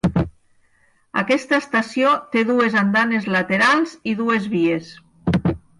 [1.21, 4.95] Aquesta estació té dues andanes laterals i dues vies.